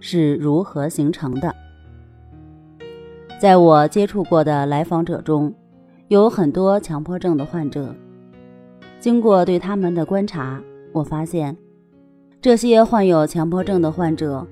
[0.00, 1.54] 是如何形成的？
[3.38, 5.54] 在我接触过的来访者中，
[6.08, 7.94] 有很多强迫症的患者。
[8.98, 10.60] 经过对他们的观察，
[10.92, 11.56] 我发现，
[12.42, 14.46] 这些患有强迫症的患者，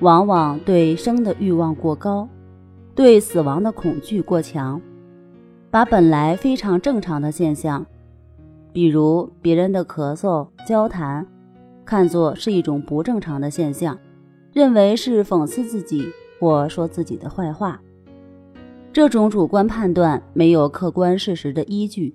[0.00, 2.26] 往往对生的欲望过高，
[2.94, 4.80] 对死亡的恐惧过强，
[5.70, 7.84] 把本来非常正常的现象，
[8.72, 11.26] 比如别人的咳嗽、交谈，
[11.84, 13.98] 看作是一种不正常的现象。
[14.52, 17.80] 认为是讽刺自己或说自己的坏话，
[18.92, 22.14] 这种主观判断没有客观事实的依据，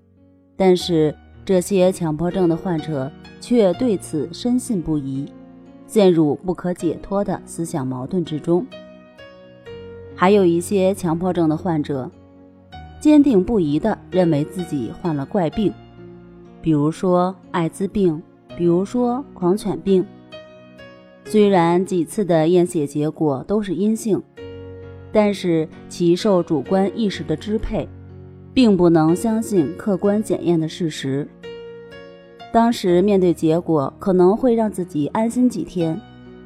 [0.56, 3.12] 但是这些强迫症的患者
[3.42, 5.26] 却对此深信不疑，
[5.88, 8.64] 陷入不可解脱的思想矛盾之中。
[10.16, 12.10] 还有一些强迫症的患者，
[13.00, 15.74] 坚定不移地认为自己患了怪病，
[16.62, 18.22] 比如说艾滋病，
[18.56, 20.06] 比如说狂犬病。
[21.30, 24.24] 虽然几次的验血结果都是阴性，
[25.12, 27.86] 但是其受主观意识的支配，
[28.54, 31.28] 并不能相信客观检验的事实。
[32.54, 36.00] 当时面对结果可能会让自己安心几天，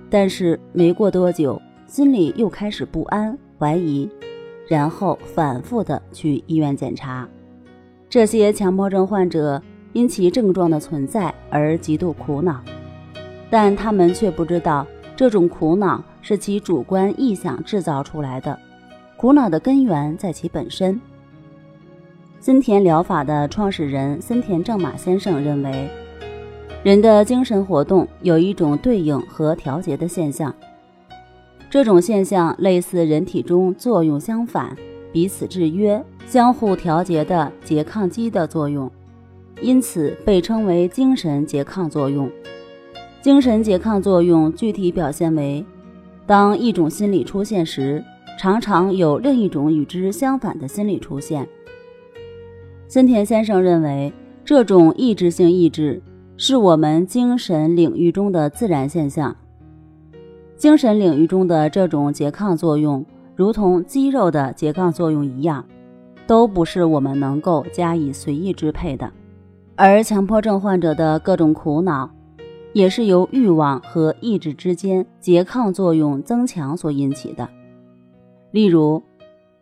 [0.09, 4.09] 但是没过多久，心里又开始不安、怀疑，
[4.67, 7.29] 然后反复的去医院检查。
[8.09, 9.61] 这些强迫症患者
[9.93, 12.61] 因其症状的存在而极度苦恼。
[13.51, 18.57] 但他们却不知道，这种苦恼是其主观臆想制造出来的，
[19.17, 20.99] 苦恼的根源在其本身。
[22.39, 25.89] 森田疗法的创始人森田正马先生认为，
[26.81, 30.55] 人的精神活动有一种对应和调节的现象，
[31.69, 34.75] 这种现象类似人体中作用相反、
[35.11, 38.89] 彼此制约、相互调节的拮抗机的作用，
[39.61, 42.31] 因此被称为精神拮抗作用。
[43.21, 45.63] 精神拮抗作用具体表现为：
[46.25, 48.03] 当一种心理出现时，
[48.39, 51.47] 常常有另一种与之相反的心理出现。
[52.87, 54.11] 森田先生认为，
[54.43, 56.01] 这种抑制性抑制
[56.35, 59.35] 是我们精神领域中的自然现象。
[60.57, 63.05] 精神领域中的这种拮抗作用，
[63.35, 65.63] 如同肌肉的拮抗作用一样，
[66.25, 69.11] 都不是我们能够加以随意支配的。
[69.75, 72.09] 而强迫症患者的各种苦恼。
[72.73, 77.49] 也是由欲望和意志之间拮抗作用增强所引起的。
[78.51, 79.01] 例如，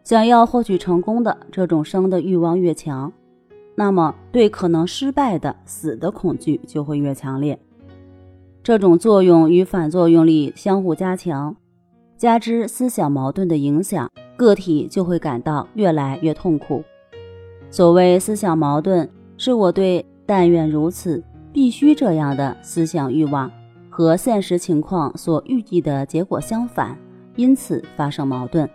[0.03, 3.11] 想要获取成功的这种生的欲望越强，
[3.75, 7.59] 那么对可能失败的死的恐惧就会越强烈。
[8.63, 11.55] 这种作用与反作用力相互加强，
[12.17, 16.83] 加之思想矛盾的影响，个体就会感到越来越痛苦。
[17.71, 21.23] 所谓思想矛盾，是我对“但愿如此”。
[21.59, 23.51] 必须这样的思想欲望
[23.89, 26.97] 和现实情况所预计的结果相反，
[27.35, 28.67] 因此发生矛盾。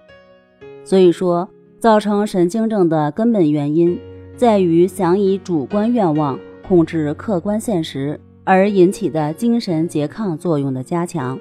[0.85, 1.49] 所以说，
[1.81, 3.99] 造成神经症的根本原因
[4.37, 11.41] 在于想以主观愿望控制客观现实而引起的精神拮抗作用的加强。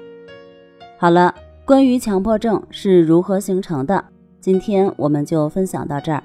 [0.96, 1.34] 好了，
[1.66, 4.02] 关于强迫症是如何形成的，
[4.40, 6.24] 今天我们就分享到这儿。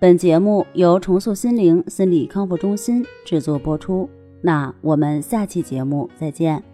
[0.00, 4.08] 本节目由重塑心灵心理康复中心制作播出。
[4.46, 6.73] 那我们下期节目再见。